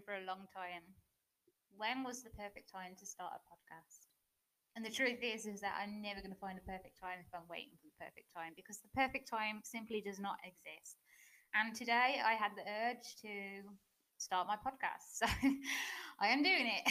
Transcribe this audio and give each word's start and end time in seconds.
for 0.00 0.14
a 0.14 0.24
long 0.24 0.48
time 0.54 0.96
when 1.76 2.04
was 2.04 2.22
the 2.22 2.30
perfect 2.30 2.70
time 2.70 2.94
to 2.98 3.06
start 3.06 3.32
a 3.32 3.42
podcast? 3.48 4.08
And 4.76 4.84
the 4.84 4.90
truth 4.90 5.20
is, 5.20 5.44
is 5.44 5.60
that 5.60 5.76
I'm 5.76 6.00
never 6.00 6.20
going 6.20 6.32
to 6.32 6.40
find 6.40 6.56
a 6.56 6.64
perfect 6.64 6.96
time 6.96 7.20
if 7.20 7.28
I'm 7.34 7.48
waiting 7.48 7.76
for 7.76 7.88
the 7.92 8.00
perfect 8.00 8.32
time 8.32 8.52
because 8.56 8.80
the 8.80 8.92
perfect 8.96 9.28
time 9.28 9.60
simply 9.64 10.00
does 10.00 10.18
not 10.18 10.40
exist. 10.40 10.96
And 11.54 11.76
today 11.76 12.16
I 12.24 12.32
had 12.32 12.56
the 12.56 12.64
urge 12.64 13.04
to 13.20 13.68
start 14.16 14.48
my 14.48 14.56
podcast, 14.56 15.20
so 15.20 15.26
I 16.20 16.28
am 16.28 16.42
doing 16.42 16.72
it. 16.72 16.84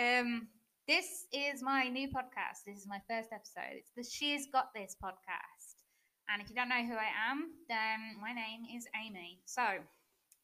um, 0.00 0.48
this 0.88 1.28
is 1.32 1.62
my 1.62 1.88
new 1.88 2.08
podcast. 2.08 2.64
This 2.64 2.78
is 2.78 2.86
my 2.88 3.00
first 3.04 3.28
episode. 3.32 3.76
It's 3.76 3.92
the 3.94 4.04
She's 4.04 4.48
Got 4.50 4.72
This 4.74 4.96
podcast. 4.96 5.84
And 6.32 6.40
if 6.40 6.48
you 6.48 6.56
don't 6.56 6.70
know 6.70 6.84
who 6.84 6.96
I 6.96 7.12
am, 7.28 7.52
then 7.68 8.16
my 8.20 8.32
name 8.32 8.64
is 8.74 8.86
Amy. 8.96 9.40
So, 9.44 9.84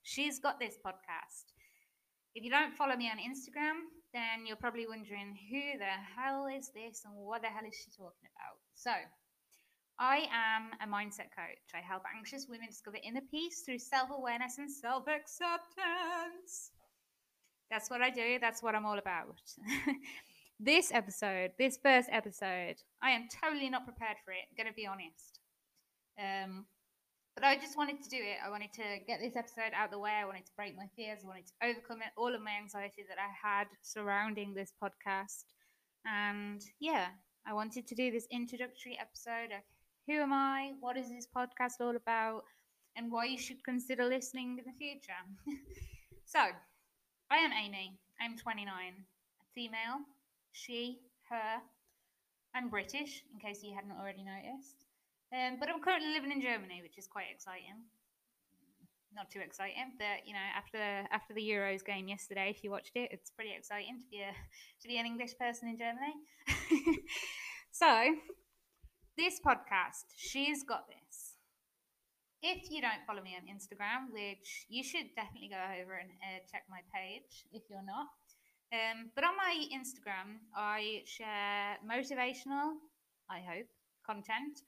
She's 0.02 0.38
Got 0.38 0.60
This 0.60 0.76
podcast. 0.84 1.53
If 2.34 2.42
you 2.42 2.50
don't 2.50 2.74
follow 2.74 2.96
me 2.96 3.10
on 3.10 3.18
Instagram, 3.18 3.86
then 4.12 4.46
you're 4.46 4.56
probably 4.56 4.86
wondering 4.88 5.38
who 5.50 5.78
the 5.78 5.94
hell 6.16 6.46
is 6.46 6.70
this 6.74 7.02
and 7.04 7.14
what 7.14 7.42
the 7.42 7.48
hell 7.48 7.64
is 7.66 7.74
she 7.74 7.90
talking 7.90 8.26
about? 8.34 8.58
So, 8.74 8.90
I 9.98 10.26
am 10.32 10.70
a 10.82 10.92
mindset 10.92 11.30
coach. 11.30 11.70
I 11.74 11.78
help 11.78 12.02
anxious 12.16 12.46
women 12.48 12.66
discover 12.68 12.96
inner 13.04 13.20
peace 13.30 13.62
through 13.64 13.78
self 13.78 14.10
awareness 14.10 14.58
and 14.58 14.70
self 14.70 15.04
acceptance. 15.06 16.72
That's 17.70 17.88
what 17.88 18.02
I 18.02 18.10
do. 18.10 18.38
That's 18.40 18.62
what 18.62 18.74
I'm 18.74 18.86
all 18.86 18.98
about. 18.98 19.40
this 20.60 20.92
episode, 20.92 21.52
this 21.58 21.78
first 21.82 22.08
episode, 22.10 22.76
I 23.02 23.10
am 23.10 23.28
totally 23.42 23.70
not 23.70 23.84
prepared 23.84 24.16
for 24.24 24.32
it. 24.32 24.46
I'm 24.56 24.68
to 24.68 24.74
be 24.74 24.86
honest. 24.86 25.38
Um, 26.18 26.66
but 27.34 27.44
I 27.44 27.56
just 27.56 27.76
wanted 27.76 28.02
to 28.02 28.08
do 28.08 28.16
it. 28.16 28.38
I 28.44 28.48
wanted 28.48 28.72
to 28.74 28.82
get 29.06 29.20
this 29.20 29.36
episode 29.36 29.74
out 29.74 29.86
of 29.86 29.90
the 29.90 29.98
way. 29.98 30.12
I 30.12 30.24
wanted 30.24 30.46
to 30.46 30.52
break 30.56 30.76
my 30.76 30.86
fears. 30.94 31.20
I 31.24 31.28
wanted 31.28 31.46
to 31.46 31.66
overcome 31.66 32.02
it, 32.02 32.12
all 32.16 32.34
of 32.34 32.40
my 32.40 32.52
anxiety 32.60 33.04
that 33.08 33.18
I 33.18 33.30
had 33.34 33.66
surrounding 33.82 34.54
this 34.54 34.72
podcast. 34.82 35.44
And 36.06 36.62
yeah, 36.80 37.08
I 37.46 37.52
wanted 37.52 37.86
to 37.88 37.94
do 37.94 38.10
this 38.10 38.28
introductory 38.30 38.96
episode 39.00 39.50
of 39.54 39.62
who 40.06 40.14
am 40.14 40.32
I? 40.32 40.72
What 40.80 40.96
is 40.96 41.08
this 41.08 41.26
podcast 41.34 41.80
all 41.80 41.96
about? 41.96 42.44
And 42.96 43.10
why 43.10 43.24
you 43.24 43.38
should 43.38 43.64
consider 43.64 44.04
listening 44.04 44.58
in 44.58 44.64
the 44.64 44.78
future. 44.78 45.12
so, 46.24 46.38
I 47.30 47.36
am 47.38 47.52
Amy. 47.52 47.98
I'm 48.20 48.38
29, 48.38 48.68
a 48.68 49.44
female, 49.54 50.06
she, 50.52 51.00
her. 51.28 51.60
I'm 52.54 52.68
British, 52.68 53.24
in 53.32 53.40
case 53.40 53.64
you 53.64 53.74
hadn't 53.74 53.98
already 53.98 54.22
noticed. 54.22 54.83
Um, 55.34 55.56
but 55.58 55.68
I'm 55.68 55.82
currently 55.82 56.14
living 56.14 56.30
in 56.30 56.40
Germany, 56.40 56.78
which 56.80 56.96
is 56.96 57.08
quite 57.08 57.26
exciting. 57.34 57.82
Not 59.14 59.30
too 59.30 59.40
exciting, 59.40 59.98
but 59.98 60.26
you 60.26 60.32
know, 60.32 60.46
after 60.54 60.78
after 61.10 61.34
the 61.34 61.42
Euros 61.42 61.84
game 61.84 62.06
yesterday, 62.06 62.50
if 62.50 62.62
you 62.62 62.70
watched 62.70 62.94
it, 62.94 63.10
it's 63.10 63.30
pretty 63.30 63.50
exciting 63.56 63.98
to 63.98 64.06
be 64.10 64.22
a 64.22 64.30
to 64.30 64.86
be 64.86 64.98
an 64.98 65.06
English 65.06 65.34
person 65.38 65.68
in 65.68 65.76
Germany. 65.76 66.14
so, 67.72 68.14
this 69.16 69.40
podcast, 69.44 70.06
she's 70.14 70.62
got 70.62 70.86
this. 70.86 71.34
If 72.42 72.70
you 72.70 72.80
don't 72.80 73.02
follow 73.06 73.22
me 73.22 73.34
on 73.34 73.46
Instagram, 73.50 74.12
which 74.12 74.66
you 74.68 74.84
should 74.84 75.14
definitely 75.16 75.48
go 75.48 75.62
over 75.82 75.94
and 75.94 76.10
uh, 76.22 76.42
check 76.50 76.62
my 76.70 76.82
page 76.94 77.46
if 77.52 77.62
you're 77.70 77.86
not. 77.86 78.14
Um, 78.70 79.10
but 79.14 79.24
on 79.24 79.34
my 79.36 79.54
Instagram, 79.72 80.42
I 80.54 81.02
share 81.06 81.78
motivational, 81.86 82.78
I 83.30 83.40
hope, 83.40 83.70
content 84.04 84.62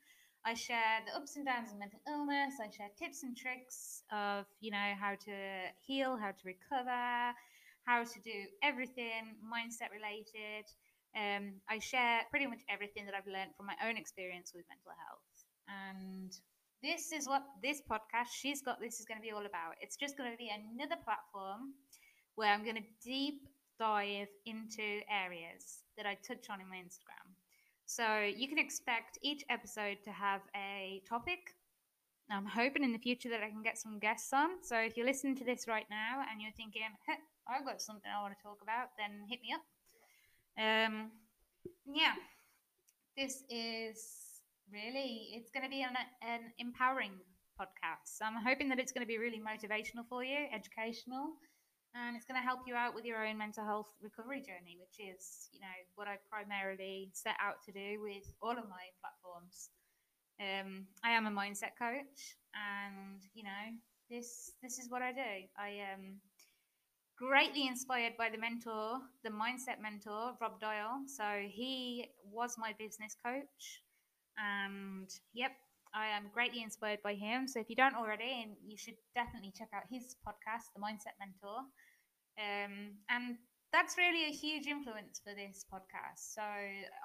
I 0.47 0.55
share 0.55 1.03
the 1.05 1.17
ups 1.19 1.35
and 1.35 1.45
downs 1.45 1.73
of 1.73 1.79
mental 1.79 1.99
illness. 2.07 2.55
I 2.63 2.71
share 2.71 2.87
tips 2.97 3.25
and 3.25 3.37
tricks 3.37 4.05
of, 4.13 4.47
you 4.61 4.71
know, 4.71 4.95
how 4.95 5.19
to 5.27 5.35
heal, 5.83 6.17
how 6.17 6.31
to 6.31 6.43
recover, 6.47 7.35
how 7.83 8.05
to 8.05 8.19
do 8.23 8.47
everything 8.63 9.35
mindset 9.43 9.91
related. 9.91 10.71
Um, 11.19 11.59
I 11.69 11.81
share 11.81 12.21
pretty 12.31 12.47
much 12.47 12.63
everything 12.71 13.07
that 13.07 13.15
I've 13.19 13.27
learned 13.27 13.57
from 13.57 13.67
my 13.67 13.75
own 13.83 13.97
experience 13.97 14.53
with 14.55 14.65
mental 14.71 14.95
health. 14.95 15.27
And 15.67 16.31
this 16.81 17.11
is 17.11 17.27
what 17.27 17.43
this 17.61 17.83
podcast, 17.83 18.31
She's 18.31 18.63
Got 18.63 18.79
This, 18.81 19.01
is 19.01 19.05
going 19.05 19.19
to 19.19 19.27
be 19.27 19.33
all 19.33 19.47
about. 19.47 19.75
It's 19.81 19.97
just 19.97 20.17
going 20.17 20.31
to 20.31 20.39
be 20.39 20.47
another 20.55 20.95
platform 21.03 21.75
where 22.37 22.55
I'm 22.55 22.63
going 22.63 22.77
to 22.77 22.89
deep 23.03 23.49
dive 23.81 24.31
into 24.47 25.03
areas 25.11 25.83
that 25.97 26.07
I 26.07 26.15
touch 26.23 26.47
on 26.51 26.61
in 26.61 26.69
my 26.69 26.77
Instagram. 26.77 27.26
So 27.87 28.21
you 28.21 28.49
can 28.49 28.59
expect 28.59 29.19
each 29.23 29.45
episode 29.49 29.99
to 30.05 30.11
have 30.11 30.41
a 30.57 31.03
topic. 31.09 31.55
I'm 32.31 32.45
hoping 32.45 32.83
in 32.83 32.93
the 32.93 32.99
future 32.99 33.29
that 33.31 33.43
I 33.43 33.49
can 33.49 33.63
get 33.63 33.79
some 33.79 34.01
guests 34.01 34.33
on. 34.33 34.63
So 34.63 34.77
if 34.77 34.97
you're 34.97 35.07
listening 35.07 35.37
to 35.37 35.45
this 35.45 35.69
right 35.69 35.87
now 35.89 36.25
and 36.31 36.43
you're 36.43 36.53
thinking, 36.57 36.83
hey, 37.07 37.15
I've 37.49 37.65
got 37.65 37.81
something 37.81 38.11
I 38.11 38.21
want 38.21 38.35
to 38.37 38.43
talk 38.43 38.59
about, 38.61 38.89
then 38.99 39.23
hit 39.29 39.39
me 39.41 39.55
up. 39.55 39.63
Um, 40.59 41.13
yeah, 41.87 42.15
this 43.17 43.45
is 43.49 44.03
really, 44.73 45.31
it's 45.35 45.53
going 45.53 45.63
to 45.63 45.71
be 45.71 45.83
an, 45.83 45.95
an 46.23 46.41
empowering 46.59 47.13
podcast. 47.61 48.19
I'm 48.21 48.43
hoping 48.45 48.69
that 48.71 48.81
it's 48.81 48.91
going 48.91 49.07
to 49.07 49.09
be 49.09 49.19
really 49.19 49.41
motivational 49.41 50.05
for 50.09 50.25
you, 50.25 50.47
educational, 50.53 51.35
and 51.97 52.17
it's 52.17 52.27
going 52.27 52.41
to 52.41 52.45
help 52.45 52.61
you 52.67 52.75
out 52.75 52.95
with 52.95 53.05
your 53.05 53.25
own 53.25 53.39
mental 53.39 53.65
health 53.65 53.89
recovery 54.03 54.41
journey, 54.41 54.77
which 54.77 55.01
is, 55.01 55.49
you 55.53 55.61
know, 55.61 55.77
what 55.95 56.09
I 56.09 56.17
primarily 56.29 57.11
set 57.15 57.37
out 57.41 57.65
to 57.65 57.73
do 57.73 58.01
with 58.03 58.29
all 58.43 58.53
of 58.53 58.69
my 58.69 58.85
platforms. 59.01 59.71
Um, 60.37 60.87
I 61.03 61.13
am 61.13 61.27
a 61.27 61.31
mindset 61.31 61.73
coach, 61.81 62.37
and 62.53 63.23
you 63.33 63.43
know, 63.43 63.65
this 64.11 64.53
this 64.63 64.79
is 64.79 64.91
what 64.91 65.01
I 65.01 65.13
do. 65.13 65.33
I 65.57 65.81
am 65.81 66.21
greatly 67.17 67.67
inspired 67.67 68.19
by 68.19 68.29
the 68.29 68.37
mentor, 68.37 69.01
the 69.25 69.31
mindset 69.31 69.81
mentor, 69.81 70.37
Rob 70.39 70.61
Dial. 70.61 71.01
So 71.07 71.25
he 71.49 72.09
was 72.31 72.57
my 72.59 72.75
business 72.79 73.17
coach, 73.25 73.81
and 74.37 75.09
yep, 75.33 75.53
I 75.97 76.09
am 76.09 76.29
greatly 76.35 76.63
inspired 76.63 77.01
by 77.03 77.15
him. 77.15 77.49
So 77.49 77.59
if 77.61 77.71
you 77.71 77.77
don't 77.77 77.97
already, 77.97 78.45
and 78.45 78.53
you 78.69 78.77
should 78.77 79.01
definitely 79.15 79.53
check 79.57 79.69
out 79.75 79.85
his 79.91 80.15
podcast, 80.21 80.69
The 80.77 80.83
Mindset 80.85 81.17
Mentor. 81.19 81.65
Um, 82.39 83.01
and 83.09 83.37
that's 83.73 83.97
really 83.99 84.25
a 84.25 84.33
huge 84.33 84.67
influence 84.67 85.21
for 85.23 85.35
this 85.35 85.65
podcast. 85.73 86.35
So 86.35 86.43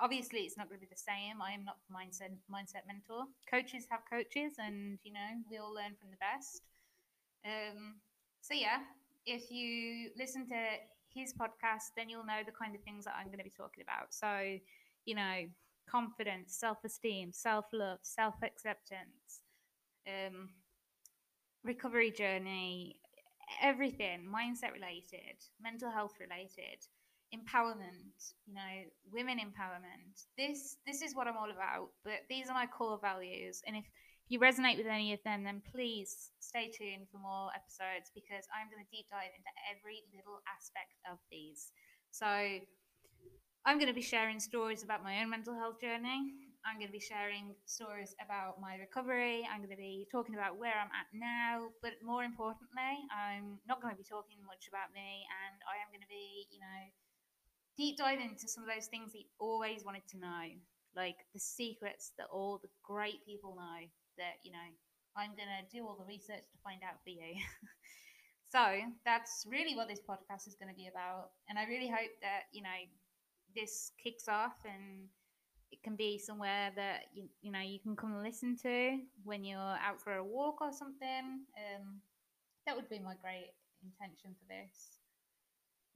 obviously, 0.01 0.41
it's 0.41 0.57
not 0.57 0.69
going 0.69 0.79
to 0.79 0.85
be 0.85 0.91
the 0.91 0.99
same. 0.99 1.41
I 1.41 1.51
am 1.51 1.65
not 1.65 1.77
the 1.87 1.93
mindset 1.93 2.31
mindset 2.51 2.87
mentor. 2.87 3.25
Coaches 3.49 3.85
have 3.89 4.01
coaches, 4.09 4.53
and 4.57 4.99
you 5.03 5.13
know 5.13 5.29
we 5.49 5.57
all 5.57 5.73
learn 5.73 5.95
from 5.99 6.11
the 6.11 6.21
best. 6.21 6.63
Um, 7.45 7.95
so 8.41 8.53
yeah, 8.53 8.79
if 9.25 9.51
you 9.51 10.11
listen 10.17 10.47
to 10.47 10.61
his 11.09 11.33
podcast, 11.33 11.91
then 11.97 12.09
you'll 12.09 12.25
know 12.25 12.41
the 12.45 12.51
kind 12.51 12.75
of 12.75 12.81
things 12.83 13.05
that 13.05 13.15
I'm 13.19 13.27
going 13.27 13.39
to 13.39 13.43
be 13.43 13.53
talking 13.55 13.83
about. 13.83 14.13
So 14.13 14.57
you 15.05 15.15
know, 15.15 15.47
confidence, 15.89 16.55
self 16.55 16.77
esteem, 16.85 17.31
self 17.31 17.65
love, 17.73 17.99
self 18.01 18.35
acceptance, 18.43 19.41
um, 20.07 20.49
recovery 21.63 22.11
journey, 22.11 22.97
everything 23.61 24.27
mindset 24.27 24.73
related, 24.73 25.37
mental 25.61 25.91
health 25.91 26.13
related, 26.19 26.79
empowerment, 27.33 28.35
you 28.45 28.53
know, 28.53 28.73
women 29.11 29.39
empowerment. 29.39 30.27
This 30.37 30.77
this 30.85 31.01
is 31.01 31.15
what 31.15 31.27
I'm 31.27 31.37
all 31.37 31.51
about. 31.51 31.89
But 32.03 32.27
these 32.29 32.49
are 32.49 32.53
my 32.53 32.67
core 32.67 32.99
values. 33.01 33.61
And 33.65 33.75
if 33.75 33.85
you 34.27 34.39
resonate 34.39 34.77
with 34.77 34.87
any 34.87 35.13
of 35.13 35.19
them, 35.23 35.43
then 35.43 35.61
please 35.71 36.31
stay 36.39 36.71
tuned 36.71 37.07
for 37.11 37.19
more 37.19 37.49
episodes 37.55 38.11
because 38.15 38.47
I'm 38.51 38.71
going 38.71 38.83
to 38.83 38.91
deep 38.91 39.07
dive 39.09 39.31
into 39.35 39.51
every 39.67 40.03
little 40.15 40.39
aspect 40.47 40.95
of 41.11 41.19
these. 41.31 41.71
So 42.11 42.27
I'm 42.27 43.77
going 43.77 43.87
to 43.87 43.93
be 43.93 44.01
sharing 44.01 44.39
stories 44.39 44.83
about 44.83 45.03
my 45.03 45.21
own 45.21 45.29
mental 45.29 45.55
health 45.55 45.79
journey. 45.81 46.50
I'm 46.61 46.77
going 46.77 46.89
to 46.89 46.93
be 46.93 47.01
sharing 47.01 47.57
stories 47.65 48.13
about 48.21 48.61
my 48.61 48.77
recovery. 48.77 49.41
I'm 49.49 49.65
going 49.65 49.73
to 49.73 49.79
be 49.79 50.05
talking 50.11 50.37
about 50.37 50.61
where 50.61 50.77
I'm 50.77 50.93
at 50.93 51.09
now. 51.09 51.73
But 51.81 51.97
more 52.05 52.21
importantly, 52.23 53.01
I'm 53.09 53.57
not 53.65 53.81
going 53.81 53.93
to 53.93 53.97
be 53.97 54.05
talking 54.05 54.37
much 54.45 54.69
about 54.69 54.93
me. 54.93 55.25
And 55.25 55.57
I 55.65 55.81
am 55.81 55.89
going 55.89 56.05
to 56.05 56.11
be, 56.11 56.45
you 56.53 56.61
know, 56.61 56.81
deep 57.77 57.97
dive 57.97 58.21
into 58.21 58.45
some 58.45 58.61
of 58.61 58.69
those 58.69 58.85
things 58.87 59.11
that 59.13 59.25
you 59.25 59.31
always 59.41 59.81
wanted 59.81 60.05
to 60.13 60.21
know, 60.21 60.53
like 60.93 61.17
the 61.33 61.41
secrets 61.41 62.13
that 62.21 62.29
all 62.29 62.61
the 62.61 62.69
great 62.85 63.25
people 63.25 63.57
know 63.57 63.81
that, 64.21 64.37
you 64.45 64.53
know, 64.53 64.69
I'm 65.17 65.33
going 65.33 65.49
to 65.49 65.65
do 65.73 65.83
all 65.83 65.97
the 65.97 66.05
research 66.05 66.45
to 66.45 66.57
find 66.63 66.85
out 66.85 67.01
for 67.03 67.09
you. 67.09 67.41
so 68.53 68.61
that's 69.03 69.49
really 69.49 69.73
what 69.75 69.89
this 69.89 69.99
podcast 70.05 70.45
is 70.45 70.55
going 70.55 70.69
to 70.69 70.77
be 70.77 70.87
about. 70.87 71.33
And 71.49 71.57
I 71.57 71.65
really 71.65 71.89
hope 71.89 72.13
that, 72.21 72.53
you 72.53 72.61
know, 72.61 72.81
this 73.55 73.91
kicks 74.01 74.27
off 74.29 74.55
and 74.63 75.09
it 75.71 75.83
can 75.83 75.95
be 75.95 76.17
somewhere 76.17 76.71
that 76.75 77.05
you, 77.13 77.29
you 77.41 77.51
know 77.51 77.59
you 77.59 77.79
can 77.79 77.95
come 77.95 78.13
and 78.13 78.23
listen 78.23 78.57
to 78.63 78.99
when 79.23 79.43
you're 79.43 79.57
out 79.57 80.01
for 80.03 80.13
a 80.13 80.23
walk 80.23 80.61
or 80.61 80.71
something. 80.71 81.45
Um, 81.57 82.01
that 82.65 82.75
would 82.75 82.89
be 82.89 82.99
my 82.99 83.15
great 83.21 83.53
intention 83.83 84.35
for 84.37 84.45
this. 84.47 84.99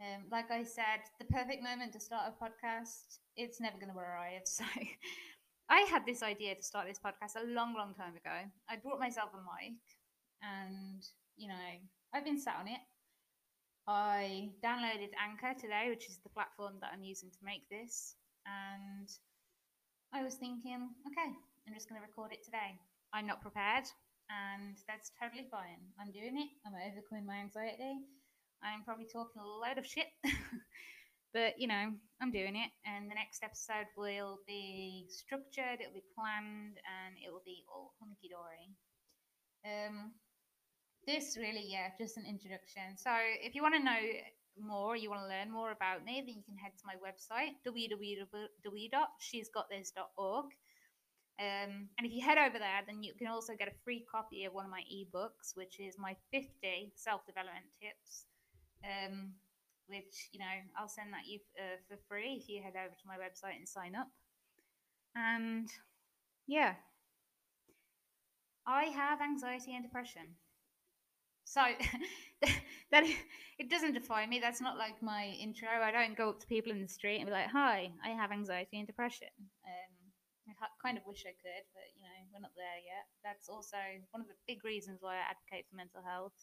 Um, 0.01 0.23
like 0.31 0.51
I 0.51 0.63
said, 0.63 1.07
the 1.19 1.25
perfect 1.25 1.63
moment 1.63 1.93
to 1.93 1.99
start 1.99 2.27
a 2.27 2.43
podcast, 2.43 3.19
it's 3.37 3.61
never 3.61 3.77
going 3.77 3.91
to 3.91 3.97
arrive. 3.97 4.41
So 4.45 4.65
I 5.67 5.79
had 5.89 6.05
this 6.05 6.21
idea 6.21 6.53
to 6.53 6.61
start 6.61 6.85
this 6.87 6.99
podcast 6.99 7.41
a 7.41 7.47
long, 7.47 7.73
long 7.73 7.95
time 7.95 8.15
ago. 8.15 8.37
I 8.69 8.75
brought 8.75 8.99
myself 8.99 9.29
a 9.33 9.37
mic 9.37 9.81
and, 10.43 11.01
you 11.37 11.47
know, 11.47 11.67
I've 12.13 12.23
been 12.23 12.39
sat 12.39 12.57
on 12.59 12.67
it 12.67 12.77
I 13.87 14.49
downloaded 14.63 15.11
Anchor 15.21 15.53
today, 15.59 15.87
which 15.89 16.09
is 16.09 16.17
the 16.23 16.29
platform 16.29 16.75
that 16.81 16.89
I'm 16.93 17.03
using 17.03 17.29
to 17.29 17.37
make 17.43 17.69
this, 17.69 18.15
and 18.45 19.07
I 20.15 20.23
was 20.23 20.35
thinking, 20.39 20.95
okay, 21.11 21.27
I'm 21.67 21.73
just 21.75 21.91
going 21.91 21.99
to 21.99 22.07
record 22.07 22.31
it 22.31 22.39
today. 22.39 22.79
I'm 23.11 23.27
not 23.27 23.43
prepared, 23.43 23.83
and 24.31 24.79
that's 24.87 25.11
totally 25.19 25.43
fine. 25.51 25.91
I'm 25.99 26.15
doing 26.15 26.39
it. 26.39 26.55
I'm 26.63 26.71
overcoming 26.71 27.27
my 27.27 27.43
anxiety. 27.43 27.99
I'm 28.63 28.87
probably 28.87 29.11
talking 29.11 29.43
a 29.43 29.45
load 29.45 29.75
of 29.75 29.83
shit, 29.83 30.07
but 31.35 31.59
you 31.59 31.67
know, 31.67 31.91
I'm 32.23 32.31
doing 32.31 32.55
it. 32.55 32.71
And 32.87 33.11
the 33.11 33.19
next 33.19 33.43
episode 33.43 33.91
will 33.99 34.39
be 34.47 35.03
structured, 35.11 35.83
it'll 35.83 35.99
be 35.99 36.07
planned, 36.15 36.79
and 36.79 37.19
it 37.19 37.27
will 37.27 37.43
be 37.43 37.67
all 37.67 37.91
hunky 37.99 38.31
dory. 38.31 38.71
Um, 39.67 40.15
this 41.03 41.35
really, 41.35 41.67
yeah, 41.67 41.91
just 41.99 42.15
an 42.15 42.23
introduction. 42.23 42.95
So 42.95 43.11
if 43.43 43.51
you 43.51 43.61
want 43.61 43.75
to 43.75 43.83
know 43.83 43.99
more, 44.59 44.95
you 44.95 45.09
want 45.09 45.23
to 45.23 45.27
learn 45.27 45.51
more 45.51 45.71
about 45.71 46.05
me, 46.05 46.23
then 46.25 46.35
you 46.35 46.43
can 46.43 46.55
head 46.57 46.71
to 46.77 46.85
my 46.85 46.95
website 46.95 47.55
www.shesgotthis.org. 47.65 50.45
Um, 51.37 51.89
and 51.97 52.07
if 52.07 52.13
you 52.13 52.23
head 52.23 52.37
over 52.37 52.57
there, 52.57 52.81
then 52.87 53.03
you 53.03 53.13
can 53.17 53.27
also 53.27 53.55
get 53.57 53.67
a 53.67 53.73
free 53.83 54.05
copy 54.09 54.45
of 54.45 54.53
one 54.53 54.63
of 54.65 54.71
my 54.71 54.83
ebooks, 54.91 55.53
which 55.55 55.79
is 55.79 55.97
my 55.99 56.15
50 56.31 56.93
self 56.95 57.25
development 57.25 57.65
tips. 57.81 58.25
Um, 58.83 59.33
which, 59.87 60.29
you 60.31 60.39
know, 60.39 60.45
I'll 60.77 60.89
send 60.89 61.13
that 61.13 61.27
you 61.27 61.39
uh, 61.59 61.77
for 61.87 61.97
free 62.07 62.39
if 62.41 62.49
you 62.49 62.61
head 62.61 62.73
over 62.75 62.93
to 62.93 63.07
my 63.07 63.17
website 63.17 63.57
and 63.57 63.67
sign 63.67 63.95
up. 63.95 64.07
And 65.15 65.69
yeah, 66.47 66.73
I 68.65 68.85
have 68.85 69.21
anxiety 69.21 69.75
and 69.75 69.83
depression. 69.83 70.35
So 71.43 71.61
that 72.91 73.03
it 73.59 73.69
doesn't 73.69 73.93
define 73.93 74.29
me. 74.29 74.39
That's 74.39 74.61
not 74.61 74.77
like 74.77 75.01
my 75.01 75.25
intro. 75.39 75.69
I 75.69 75.91
don't 75.91 76.17
go 76.17 76.29
up 76.29 76.39
to 76.41 76.47
people 76.47 76.71
in 76.71 76.81
the 76.81 76.87
street 76.87 77.17
and 77.17 77.25
be 77.25 77.31
like, 77.31 77.49
"Hi, 77.49 77.91
I 78.03 78.09
have 78.09 78.31
anxiety 78.31 78.77
and 78.77 78.87
depression." 78.87 79.33
Um, 79.65 79.93
I 80.47 80.67
kind 80.81 80.97
of 80.97 81.05
wish 81.07 81.25
I 81.25 81.33
could, 81.41 81.65
but 81.73 81.89
you 81.97 82.03
know, 82.05 82.17
we're 82.31 82.45
not 82.45 82.53
there 82.55 82.79
yet. 82.85 83.09
That's 83.23 83.49
also 83.49 83.77
one 84.11 84.21
of 84.21 84.27
the 84.29 84.37
big 84.47 84.63
reasons 84.63 85.01
why 85.01 85.17
I 85.17 85.33
advocate 85.33 85.65
for 85.69 85.75
mental 85.75 86.05
health 86.05 86.37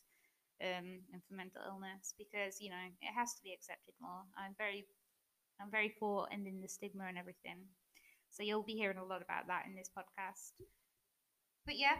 um, 0.60 1.02
and 1.14 1.22
for 1.26 1.34
mental 1.34 1.62
illness 1.66 2.14
because 2.18 2.60
you 2.60 2.70
know 2.70 2.82
it 3.00 3.14
has 3.14 3.34
to 3.34 3.42
be 3.42 3.54
accepted 3.54 3.94
more. 4.00 4.26
I'm 4.36 4.54
very, 4.58 4.86
I'm 5.60 5.70
very 5.70 5.94
for 5.98 6.26
ending 6.32 6.60
the 6.60 6.68
stigma 6.68 7.04
and 7.06 7.18
everything. 7.18 7.66
So 8.30 8.42
you'll 8.42 8.64
be 8.66 8.74
hearing 8.74 8.98
a 8.98 9.04
lot 9.04 9.22
about 9.22 9.46
that 9.48 9.64
in 9.68 9.76
this 9.76 9.90
podcast. 9.92 10.56
But 11.66 11.78
yeah, 11.78 11.96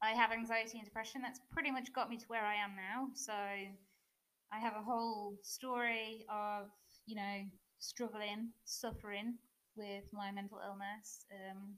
I 0.00 0.10
have 0.10 0.30
anxiety 0.30 0.78
and 0.78 0.84
depression. 0.84 1.22
That's 1.22 1.40
pretty 1.50 1.70
much 1.70 1.92
got 1.92 2.08
me 2.08 2.16
to 2.16 2.24
where 2.28 2.44
I 2.44 2.54
am 2.54 2.76
now. 2.76 3.08
So 3.14 3.32
I 3.32 4.58
have 4.58 4.74
a 4.74 4.82
whole 4.82 5.36
story 5.42 6.24
of, 6.30 6.68
you 7.06 7.16
know, 7.16 7.42
struggling, 7.80 8.50
suffering 8.64 9.34
with 9.76 10.04
my 10.12 10.30
mental 10.30 10.58
illness. 10.64 11.26
Um, 11.32 11.74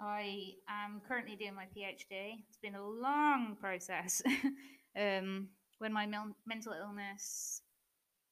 I 0.00 0.52
am 0.68 1.00
currently 1.08 1.34
doing 1.34 1.54
my 1.54 1.64
PhD. 1.76 2.44
It's 2.48 2.58
been 2.62 2.76
a 2.76 2.86
long 2.86 3.56
process. 3.60 4.22
um, 4.96 5.48
when 5.78 5.92
my 5.92 6.06
mental 6.46 6.72
illness 6.72 7.62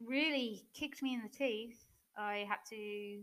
really 0.01 0.63
kicked 0.75 1.03
me 1.03 1.15
in 1.15 1.23
the 1.23 1.29
teeth, 1.29 1.85
I 2.17 2.47
had 2.49 2.59
to, 2.71 3.21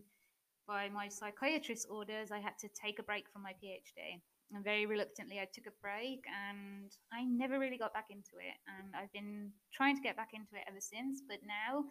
by 0.68 0.90
my 0.90 1.08
psychiatrist's 1.08 1.86
orders, 1.86 2.32
I 2.32 2.40
had 2.40 2.58
to 2.60 2.68
take 2.70 3.00
a 3.00 3.04
break 3.04 3.30
from 3.30 3.44
my 3.44 3.54
PhD 3.54 4.22
and 4.54 4.64
very 4.64 4.86
reluctantly 4.86 5.40
I 5.40 5.48
took 5.52 5.68
a 5.68 5.76
break 5.82 6.26
and 6.28 6.92
I 7.12 7.24
never 7.24 7.60
really 7.60 7.78
got 7.78 7.94
back 7.94 8.08
into 8.10 8.38
it. 8.40 8.58
And 8.68 8.94
I've 8.96 9.12
been 9.12 9.52
trying 9.74 9.96
to 9.96 10.02
get 10.02 10.16
back 10.16 10.30
into 10.34 10.56
it 10.56 10.64
ever 10.68 10.80
since. 10.80 11.22
But 11.28 11.40
now, 11.46 11.86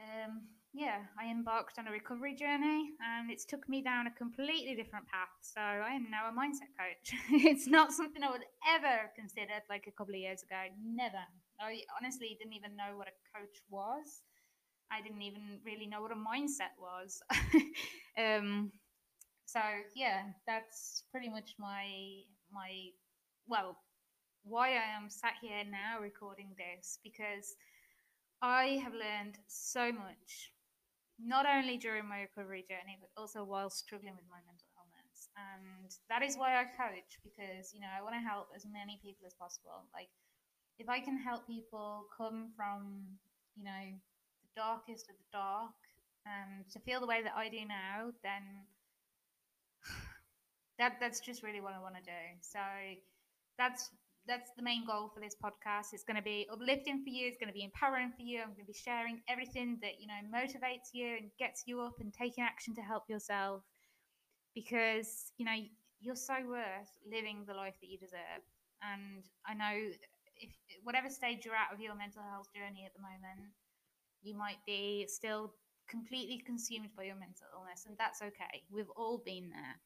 um, 0.00 0.42
yeah, 0.72 1.08
I 1.18 1.30
embarked 1.30 1.78
on 1.78 1.88
a 1.88 1.90
recovery 1.90 2.34
journey 2.34 2.92
and 3.00 3.30
it's 3.30 3.44
took 3.44 3.68
me 3.68 3.82
down 3.82 4.06
a 4.06 4.12
completely 4.12 4.74
different 4.74 5.06
path. 5.08 5.32
So 5.40 5.60
I 5.60 5.94
am 5.96 6.10
now 6.10 6.28
a 6.28 6.32
mindset 6.32 6.70
coach. 6.76 7.16
it's 7.30 7.66
not 7.66 7.92
something 7.92 8.22
I 8.22 8.30
would 8.30 8.46
ever 8.68 9.10
considered 9.16 9.62
like 9.68 9.86
a 9.88 9.92
couple 9.92 10.14
of 10.14 10.20
years 10.20 10.42
ago. 10.42 10.60
Never. 10.84 11.24
I 11.60 11.80
honestly 11.98 12.36
didn't 12.38 12.54
even 12.54 12.76
know 12.76 12.96
what 12.96 13.08
a 13.08 13.38
coach 13.38 13.58
was. 13.70 14.22
I 14.90 15.02
didn't 15.02 15.22
even 15.22 15.60
really 15.64 15.86
know 15.86 16.00
what 16.00 16.12
a 16.12 16.14
mindset 16.14 16.76
was. 16.78 17.20
um, 18.18 18.72
so 19.48 19.60
yeah, 19.96 20.28
that's 20.46 21.04
pretty 21.10 21.30
much 21.30 21.56
my 21.58 21.88
my 22.52 22.92
well, 23.48 23.78
why 24.44 24.76
I 24.76 24.92
am 24.92 25.08
sat 25.08 25.40
here 25.40 25.64
now 25.64 26.00
recording 26.02 26.52
this 26.60 26.98
because 27.02 27.56
I 28.42 28.78
have 28.84 28.92
learned 28.92 29.40
so 29.48 29.90
much, 29.90 30.52
not 31.18 31.46
only 31.48 31.78
during 31.78 32.06
my 32.06 32.28
recovery 32.28 32.66
journey, 32.68 33.00
but 33.00 33.08
also 33.16 33.42
while 33.42 33.70
struggling 33.70 34.12
with 34.20 34.28
my 34.28 34.36
mental 34.44 34.68
illness. 34.76 35.32
And 35.40 35.96
that 36.10 36.22
is 36.22 36.36
why 36.36 36.60
I 36.60 36.64
coach 36.64 37.16
because, 37.24 37.72
you 37.72 37.80
know, 37.80 37.88
I 37.88 38.02
want 38.04 38.16
to 38.16 38.20
help 38.20 38.48
as 38.54 38.66
many 38.68 39.00
people 39.02 39.26
as 39.26 39.32
possible. 39.32 39.88
Like, 39.94 40.12
if 40.78 40.90
I 40.90 41.00
can 41.00 41.16
help 41.16 41.46
people 41.46 42.04
come 42.14 42.52
from, 42.54 43.16
you 43.56 43.64
know, 43.64 43.96
the 44.44 44.60
darkest 44.60 45.08
of 45.08 45.16
the 45.16 45.30
dark 45.32 45.72
and 46.28 46.68
to 46.68 46.78
feel 46.80 47.00
the 47.00 47.08
way 47.08 47.22
that 47.22 47.32
I 47.34 47.48
do 47.48 47.64
now, 47.64 48.12
then 48.22 48.68
that 50.78 50.96
that's 51.00 51.20
just 51.20 51.42
really 51.42 51.60
what 51.60 51.74
I 51.74 51.80
want 51.80 51.96
to 51.96 52.02
do. 52.02 52.22
So 52.40 52.60
that's 53.58 53.90
that's 54.26 54.50
the 54.56 54.62
main 54.62 54.84
goal 54.86 55.10
for 55.12 55.20
this 55.20 55.34
podcast. 55.34 55.92
It's 55.92 56.04
going 56.04 56.16
to 56.16 56.22
be 56.22 56.46
uplifting 56.52 57.02
for 57.02 57.08
you. 57.08 57.26
It's 57.26 57.38
going 57.38 57.48
to 57.48 57.56
be 57.56 57.64
empowering 57.64 58.12
for 58.14 58.22
you. 58.22 58.40
I'm 58.40 58.52
going 58.52 58.66
to 58.66 58.72
be 58.72 58.76
sharing 58.76 59.20
everything 59.28 59.78
that 59.82 60.00
you 60.00 60.06
know 60.06 60.20
motivates 60.30 60.92
you 60.92 61.16
and 61.16 61.30
gets 61.38 61.64
you 61.66 61.80
up 61.80 61.94
and 62.00 62.12
taking 62.12 62.44
action 62.44 62.74
to 62.76 62.82
help 62.82 63.08
yourself. 63.08 63.62
Because 64.54 65.32
you 65.36 65.44
know 65.44 65.56
you're 66.00 66.16
so 66.16 66.34
worth 66.46 66.92
living 67.10 67.44
the 67.46 67.54
life 67.54 67.74
that 67.80 67.88
you 67.90 67.98
deserve. 67.98 68.42
And 68.82 69.24
I 69.46 69.54
know 69.54 69.90
if 70.36 70.50
whatever 70.84 71.10
stage 71.10 71.44
you're 71.44 71.58
at 71.58 71.74
of 71.74 71.80
your 71.80 71.96
mental 71.96 72.22
health 72.22 72.46
journey 72.54 72.86
at 72.86 72.94
the 72.94 73.02
moment, 73.02 73.50
you 74.22 74.36
might 74.36 74.62
be 74.66 75.06
still 75.08 75.54
completely 75.88 76.38
consumed 76.46 76.90
by 76.96 77.04
your 77.04 77.16
mental 77.16 77.48
illness, 77.56 77.86
and 77.88 77.96
that's 77.98 78.22
okay. 78.22 78.62
We've 78.70 78.90
all 78.94 79.18
been 79.24 79.50
there 79.50 79.80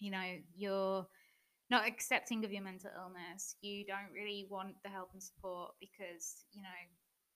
you 0.00 0.10
know 0.10 0.36
you're 0.56 1.06
not 1.70 1.86
accepting 1.86 2.44
of 2.44 2.52
your 2.52 2.62
mental 2.62 2.90
illness 2.96 3.56
you 3.60 3.84
don't 3.84 4.12
really 4.14 4.46
want 4.50 4.74
the 4.84 4.90
help 4.90 5.10
and 5.12 5.22
support 5.22 5.72
because 5.80 6.44
you 6.52 6.62
know 6.62 6.78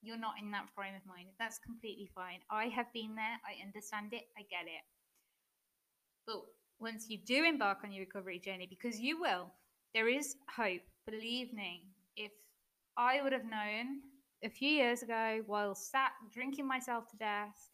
you're 0.02 0.18
not 0.18 0.34
in 0.40 0.50
that 0.50 0.68
frame 0.74 0.94
of 0.94 1.06
mind 1.06 1.28
that's 1.38 1.58
completely 1.58 2.08
fine. 2.14 2.40
I 2.50 2.66
have 2.66 2.92
been 2.92 3.14
there 3.14 3.38
i 3.46 3.64
understand 3.64 4.12
it 4.12 4.24
i 4.36 4.42
get 4.50 4.66
it. 4.66 4.84
But 6.26 6.42
once 6.80 7.08
you 7.08 7.18
do 7.24 7.44
embark 7.44 7.78
on 7.84 7.92
your 7.92 8.04
recovery 8.04 8.38
journey 8.38 8.66
because 8.68 8.98
you 9.00 9.20
will 9.20 9.50
there 9.94 10.08
is 10.08 10.36
hope. 10.56 10.82
Believe 11.06 11.52
me 11.52 11.86
if 12.16 12.32
i 12.96 13.20
would 13.22 13.32
have 13.32 13.44
known 13.44 14.00
a 14.44 14.48
few 14.50 14.68
years 14.68 15.02
ago 15.02 15.42
while 15.46 15.74
sat 15.74 16.12
drinking 16.32 16.66
myself 16.66 17.08
to 17.08 17.16
death 17.16 17.70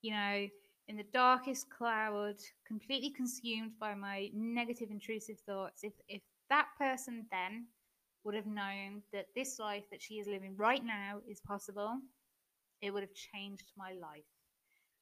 you 0.00 0.12
know 0.12 0.46
in 0.88 0.96
the 0.96 1.06
darkest 1.12 1.70
cloud, 1.70 2.36
completely 2.66 3.10
consumed 3.10 3.72
by 3.78 3.94
my 3.94 4.30
negative, 4.34 4.90
intrusive 4.90 5.38
thoughts. 5.46 5.84
If, 5.84 5.92
if 6.08 6.22
that 6.50 6.66
person 6.78 7.26
then 7.30 7.66
would 8.24 8.34
have 8.34 8.46
known 8.46 9.02
that 9.12 9.26
this 9.34 9.58
life 9.58 9.84
that 9.90 10.02
she 10.02 10.14
is 10.14 10.26
living 10.26 10.54
right 10.56 10.84
now 10.84 11.18
is 11.28 11.40
possible, 11.40 11.98
it 12.80 12.92
would 12.92 13.02
have 13.02 13.14
changed 13.14 13.72
my 13.76 13.92
life. 13.92 14.24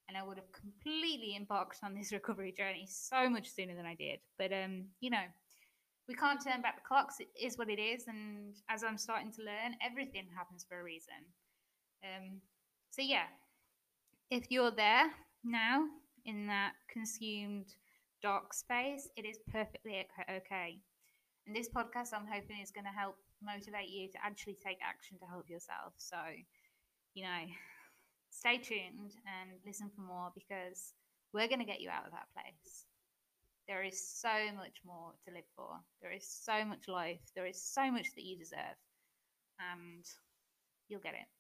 And 0.08 0.16
I 0.16 0.22
would 0.22 0.36
have 0.36 0.52
completely 0.52 1.36
embarked 1.36 1.78
on 1.82 1.94
this 1.94 2.12
recovery 2.12 2.54
journey 2.56 2.86
so 2.88 3.28
much 3.28 3.48
sooner 3.48 3.74
than 3.74 3.86
I 3.86 3.94
did. 3.94 4.20
But, 4.38 4.52
um, 4.52 4.84
you 5.00 5.10
know, 5.10 5.24
we 6.08 6.14
can't 6.14 6.42
turn 6.42 6.60
back 6.62 6.76
the 6.76 6.86
clocks. 6.86 7.16
It 7.20 7.28
is 7.40 7.56
what 7.56 7.70
it 7.70 7.80
is. 7.80 8.04
And 8.08 8.54
as 8.68 8.82
I'm 8.82 8.98
starting 8.98 9.32
to 9.32 9.42
learn, 9.42 9.76
everything 9.84 10.26
happens 10.36 10.66
for 10.68 10.80
a 10.80 10.84
reason. 10.84 11.14
Um, 12.02 12.40
so, 12.90 13.02
yeah, 13.02 13.26
if 14.30 14.50
you're 14.50 14.72
there 14.72 15.10
now 15.44 15.84
in 16.24 16.46
that 16.46 16.72
consumed 16.92 17.66
dark 18.22 18.52
space, 18.52 19.08
it 19.16 19.24
is 19.24 19.38
perfectly 19.50 20.06
okay. 20.30 20.78
And 21.46 21.56
this 21.56 21.68
podcast, 21.68 22.12
I'm 22.12 22.26
hoping, 22.30 22.60
is 22.62 22.70
going 22.70 22.84
to 22.84 22.98
help 22.98 23.16
motivate 23.42 23.88
you 23.88 24.08
to 24.08 24.18
actually 24.24 24.56
take 24.64 24.78
action 24.86 25.18
to 25.18 25.26
help 25.26 25.48
yourself. 25.48 25.94
So, 25.96 26.18
you 27.14 27.24
know, 27.24 27.44
stay 28.30 28.58
tuned 28.58 29.16
and 29.24 29.58
listen 29.66 29.90
for 29.94 30.02
more 30.02 30.30
because 30.34 30.92
we're 31.32 31.48
going 31.48 31.60
to 31.60 31.66
get 31.66 31.80
you 31.80 31.90
out 31.90 32.06
of 32.06 32.12
that 32.12 32.28
place. 32.34 32.84
There 33.68 33.82
is 33.82 34.04
so 34.04 34.52
much 34.56 34.82
more 34.84 35.12
to 35.26 35.34
live 35.34 35.48
for. 35.56 35.78
There 36.02 36.12
is 36.12 36.26
so 36.26 36.64
much 36.64 36.88
life. 36.88 37.20
There 37.34 37.46
is 37.46 37.62
so 37.62 37.90
much 37.90 38.06
that 38.16 38.24
you 38.24 38.36
deserve. 38.36 38.76
And 39.72 40.04
you'll 40.88 41.00
get 41.00 41.14
it. 41.14 41.39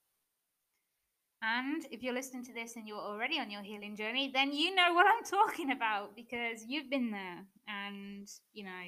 And 1.42 1.86
if 1.90 2.02
you're 2.02 2.14
listening 2.14 2.44
to 2.44 2.52
this 2.52 2.76
and 2.76 2.86
you're 2.86 2.98
already 2.98 3.38
on 3.40 3.50
your 3.50 3.62
healing 3.62 3.96
journey, 3.96 4.30
then 4.32 4.52
you 4.52 4.74
know 4.74 4.92
what 4.92 5.06
I'm 5.06 5.24
talking 5.48 5.70
about 5.70 6.14
because 6.14 6.64
you've 6.66 6.90
been 6.90 7.10
there. 7.10 7.46
And, 7.66 8.28
you 8.52 8.64
know, 8.64 8.86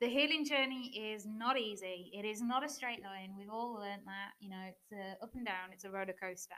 the 0.00 0.08
healing 0.08 0.44
journey 0.44 1.12
is 1.12 1.26
not 1.26 1.58
easy. 1.58 2.10
It 2.12 2.24
is 2.24 2.40
not 2.42 2.64
a 2.64 2.68
straight 2.68 3.02
line. 3.02 3.34
We've 3.38 3.50
all 3.50 3.74
learned 3.74 4.02
that. 4.06 4.32
You 4.40 4.50
know, 4.50 4.64
it's 4.66 4.92
a 4.92 5.22
up 5.22 5.34
and 5.34 5.44
down. 5.44 5.72
It's 5.72 5.84
a 5.84 5.90
roller 5.90 6.14
coaster. 6.20 6.54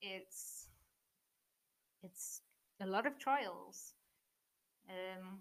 It's 0.00 0.68
it's 2.02 2.40
a 2.80 2.86
lot 2.86 3.06
of 3.06 3.18
trials. 3.18 3.94
Um, 4.88 5.40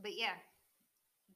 but 0.00 0.12
yeah, 0.16 0.36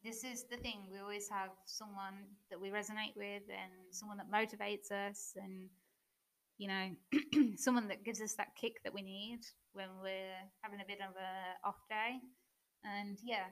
this 0.05 0.23
is 0.23 0.45
the 0.45 0.57
thing. 0.57 0.87
We 0.93 1.01
always 1.01 1.29
have 1.29 1.51
someone 1.65 2.15
that 2.51 2.61
we 2.61 2.71
resonate 2.71 3.17
with, 3.17 3.43
and 3.49 3.73
someone 3.91 4.19
that 4.19 4.31
motivates 4.31 4.93
us, 4.93 5.35
and 5.37 5.69
you 6.59 6.69
know, 6.69 6.91
someone 7.57 7.89
that 7.89 8.05
gives 8.05 8.21
us 8.21 8.35
that 8.35 8.55
kick 8.61 8.83
that 8.85 8.93
we 8.93 9.03
need 9.03 9.41
when 9.73 9.89
we're 10.03 10.43
having 10.61 10.81
a 10.81 10.87
bit 10.87 10.99
of 10.99 11.15
a 11.15 11.67
off 11.67 11.79
day. 11.89 12.19
And 12.85 13.17
yeah, 13.23 13.47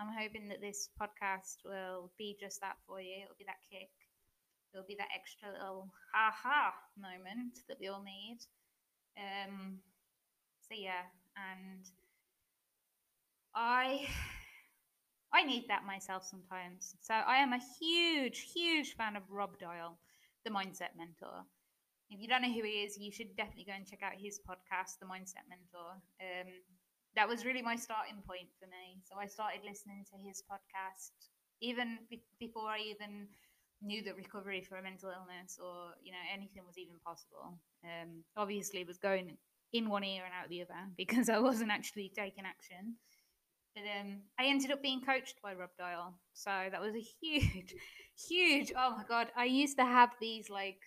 I'm 0.00 0.08
hoping 0.18 0.48
that 0.48 0.60
this 0.60 0.88
podcast 1.00 1.60
will 1.64 2.10
be 2.16 2.36
just 2.40 2.60
that 2.62 2.76
for 2.86 3.00
you. 3.00 3.24
It'll 3.24 3.38
be 3.38 3.44
that 3.46 3.60
kick. 3.70 3.92
It'll 4.72 4.86
be 4.86 4.96
that 4.98 5.12
extra 5.14 5.52
little 5.52 5.92
ha 6.12 6.32
ha 6.32 6.72
moment 6.96 7.60
that 7.68 7.78
we 7.80 7.88
all 7.88 8.02
need. 8.02 8.38
Um, 9.18 9.78
so 10.62 10.74
yeah, 10.76 11.04
and 11.36 11.84
I 13.54 14.06
I 15.32 15.44
need 15.44 15.66
that 15.68 15.84
myself 15.84 16.24
sometimes. 16.24 16.96
So 17.02 17.14
I 17.14 17.36
am 17.36 17.52
a 17.52 17.60
huge, 17.80 18.52
huge 18.54 18.94
fan 18.94 19.16
of 19.16 19.22
Rob 19.30 19.58
Dial, 19.58 19.98
the 20.44 20.50
Mindset 20.50 20.96
Mentor. 20.96 21.44
If 22.10 22.20
you 22.20 22.28
don't 22.28 22.42
know 22.42 22.52
who 22.52 22.64
he 22.64 22.84
is, 22.84 22.96
you 22.98 23.12
should 23.12 23.36
definitely 23.36 23.64
go 23.64 23.76
and 23.76 23.86
check 23.86 24.02
out 24.02 24.16
his 24.16 24.40
podcast, 24.40 24.98
The 25.00 25.06
Mindset 25.06 25.44
Mentor. 25.48 26.00
Um, 26.20 26.48
that 27.16 27.28
was 27.28 27.44
really 27.44 27.62
my 27.62 27.76
starting 27.76 28.22
point 28.26 28.48
for 28.58 28.66
me. 28.66 29.02
So 29.04 29.16
I 29.18 29.26
started 29.26 29.60
listening 29.64 30.04
to 30.12 30.16
his 30.26 30.42
podcast 30.50 31.12
even 31.60 31.98
be- 32.08 32.22
before 32.38 32.68
I 32.68 32.78
even 32.78 33.28
knew 33.82 34.02
that 34.02 34.16
recovery 34.16 34.62
for 34.62 34.76
a 34.76 34.82
mental 34.82 35.10
illness 35.10 35.58
or 35.62 35.94
you 36.02 36.12
know 36.12 36.24
anything 36.32 36.62
was 36.66 36.78
even 36.78 36.96
possible. 37.04 37.58
Um, 37.84 38.24
obviously, 38.36 38.84
was 38.84 38.98
going 38.98 39.36
in 39.72 39.88
one 39.88 40.04
ear 40.04 40.22
and 40.24 40.32
out 40.32 40.48
the 40.48 40.62
other 40.62 40.88
because 40.96 41.28
I 41.28 41.38
wasn't 41.38 41.70
actually 41.70 42.12
taking 42.16 42.44
action. 42.44 42.96
But 43.74 43.84
um, 44.00 44.22
I 44.38 44.46
ended 44.46 44.72
up 44.72 44.82
being 44.82 45.02
coached 45.02 45.36
by 45.42 45.54
Rob 45.54 45.70
Dial, 45.78 46.14
so 46.32 46.50
that 46.50 46.80
was 46.80 46.94
a 46.94 47.06
huge, 47.20 47.74
huge. 48.28 48.72
Oh 48.76 48.96
my 48.96 49.04
god! 49.08 49.28
I 49.36 49.44
used 49.44 49.78
to 49.78 49.84
have 49.84 50.10
these 50.20 50.50
like 50.50 50.80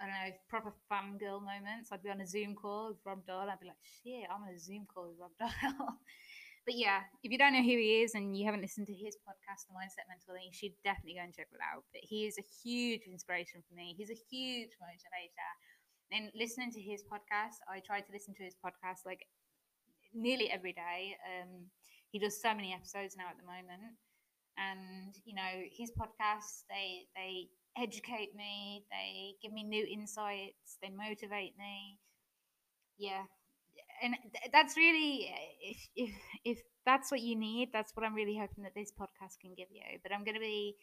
I 0.00 0.04
don't 0.04 0.14
know, 0.14 0.36
proper 0.48 0.72
fangirl 0.90 1.40
moments. 1.40 1.90
I'd 1.90 2.02
be 2.02 2.10
on 2.10 2.20
a 2.20 2.26
Zoom 2.26 2.54
call 2.54 2.88
with 2.88 3.00
Rob 3.04 3.24
Dial. 3.26 3.48
I'd 3.48 3.60
be 3.60 3.66
like, 3.66 3.80
shit, 3.80 4.28
I'm 4.28 4.42
on 4.42 4.54
a 4.54 4.58
Zoom 4.58 4.86
call 4.86 5.08
with 5.08 5.18
Rob 5.18 5.32
Dial. 5.40 5.96
but 6.66 6.76
yeah, 6.76 7.00
if 7.22 7.32
you 7.32 7.38
don't 7.38 7.54
know 7.54 7.64
who 7.64 7.80
he 7.80 8.02
is 8.04 8.14
and 8.14 8.36
you 8.36 8.44
haven't 8.44 8.60
listened 8.60 8.86
to 8.88 8.92
his 8.92 9.16
podcast, 9.16 9.64
The 9.68 9.72
Mindset 9.72 10.04
Mentor, 10.08 10.36
then 10.36 10.44
you 10.44 10.52
should 10.52 10.76
definitely 10.84 11.16
go 11.16 11.24
and 11.24 11.34
check 11.34 11.48
it 11.48 11.64
out. 11.64 11.84
But 11.92 12.04
he 12.04 12.26
is 12.26 12.36
a 12.36 12.44
huge 12.62 13.08
inspiration 13.08 13.62
for 13.66 13.74
me. 13.74 13.94
He's 13.96 14.10
a 14.10 14.20
huge 14.30 14.76
motivator. 14.76 15.52
And 16.12 16.30
listening 16.36 16.70
to 16.72 16.80
his 16.80 17.02
podcast, 17.02 17.64
I 17.64 17.80
try 17.80 18.00
to 18.00 18.12
listen 18.12 18.34
to 18.34 18.44
his 18.44 18.54
podcast 18.54 19.06
like 19.06 19.26
nearly 20.12 20.50
every 20.50 20.72
day. 20.72 21.16
Um, 21.24 21.72
he 22.12 22.18
does 22.18 22.40
so 22.40 22.54
many 22.54 22.72
episodes 22.72 23.16
now 23.16 23.28
at 23.30 23.38
the 23.38 23.48
moment. 23.48 23.96
And, 24.56 25.14
you 25.24 25.34
know, 25.34 25.64
his 25.72 25.90
podcasts, 25.92 26.64
they, 26.68 27.08
they 27.16 27.48
educate 27.76 28.34
me, 28.34 28.84
they 28.90 29.34
give 29.42 29.52
me 29.52 29.62
new 29.62 29.86
insights, 29.86 30.78
they 30.82 30.90
motivate 30.90 31.54
me. 31.58 31.98
Yeah. 32.98 33.22
And 34.02 34.14
that's 34.52 34.76
really 34.76 35.32
if, 35.60 35.88
if 35.96 36.14
if 36.44 36.58
that's 36.84 37.10
what 37.10 37.20
you 37.20 37.36
need, 37.36 37.70
that's 37.72 37.92
what 37.94 38.04
I'm 38.04 38.14
really 38.14 38.36
hoping 38.38 38.64
that 38.64 38.74
this 38.74 38.92
podcast 38.92 39.40
can 39.40 39.54
give 39.56 39.68
you. 39.70 39.98
But 40.02 40.12
I'm 40.12 40.24
going 40.24 40.34
to 40.34 40.40
be 40.40 40.76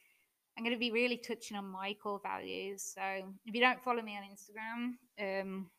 I'm 0.57 0.63
going 0.63 0.75
to 0.75 0.79
be 0.79 0.91
really 0.91 1.17
touching 1.17 1.57
on 1.57 1.65
my 1.65 1.95
core 2.01 2.21
values. 2.23 2.93
So 2.93 3.01
if 3.45 3.55
you 3.55 3.61
don't 3.61 3.83
follow 3.83 4.01
me 4.01 4.17
on 4.17 4.23
Instagram, 4.23 5.41
um, 5.41 5.69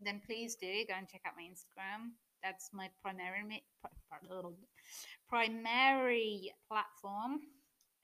then 0.00 0.20
please 0.26 0.56
do 0.56 0.66
go 0.88 0.94
and 0.96 1.08
check 1.08 1.22
out 1.26 1.34
my 1.36 1.44
Instagram. 1.44 2.12
That's 2.42 2.70
my 2.72 2.88
primary 3.02 3.64
primary 5.28 6.52
platform. 6.68 7.40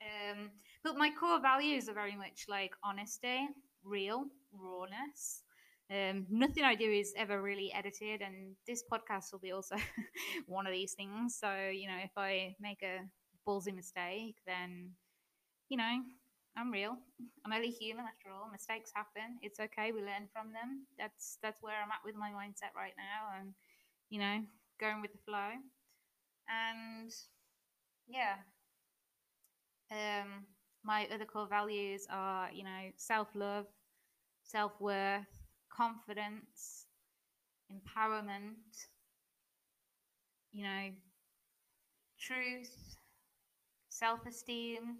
Um, 0.03 0.51
but 0.83 0.97
my 0.97 1.09
core 1.19 1.39
values 1.41 1.87
are 1.89 1.93
very 1.93 2.15
much 2.15 2.45
like 2.49 2.73
honesty, 2.83 3.47
real, 3.83 4.25
rawness. 4.51 5.43
Um, 5.91 6.25
nothing 6.29 6.63
I 6.63 6.75
do 6.75 6.89
is 6.89 7.13
ever 7.17 7.41
really 7.41 7.71
edited, 7.73 8.21
and 8.21 8.55
this 8.67 8.83
podcast 8.91 9.31
will 9.31 9.39
be 9.39 9.51
also 9.51 9.75
one 10.47 10.65
of 10.67 10.73
these 10.73 10.93
things. 10.93 11.37
So, 11.39 11.51
you 11.69 11.87
know, 11.87 11.97
if 12.03 12.11
I 12.17 12.55
make 12.59 12.81
a 12.83 13.01
ballsy 13.47 13.75
mistake, 13.75 14.35
then, 14.47 14.91
you 15.69 15.77
know, 15.77 15.99
I'm 16.57 16.71
real. 16.71 16.97
I'm 17.45 17.53
only 17.53 17.69
human 17.71 18.05
after 18.05 18.29
all. 18.31 18.49
Mistakes 18.51 18.91
happen. 18.95 19.39
It's 19.41 19.59
okay. 19.59 19.91
We 19.91 20.01
learn 20.01 20.29
from 20.31 20.53
them. 20.53 20.85
That's 20.99 21.37
that's 21.41 21.61
where 21.63 21.75
I'm 21.81 21.91
at 21.91 22.05
with 22.05 22.15
my 22.15 22.29
mindset 22.31 22.75
right 22.75 22.93
now, 22.97 23.39
and 23.39 23.53
you 24.09 24.19
know, 24.19 24.39
going 24.79 25.01
with 25.01 25.11
the 25.13 25.19
flow. 25.25 25.49
And 26.47 27.11
yeah, 28.07 28.35
um, 29.93 30.45
my 30.83 31.07
other 31.13 31.25
core 31.25 31.47
values 31.47 32.07
are, 32.11 32.49
you 32.53 32.63
know, 32.63 32.91
self 32.97 33.29
love, 33.35 33.67
self 34.43 34.73
worth, 34.81 35.27
confidence, 35.71 36.87
empowerment, 37.71 38.87
you 40.51 40.63
know, 40.63 40.89
truth, 42.19 42.97
self 43.89 44.25
esteem, 44.27 44.99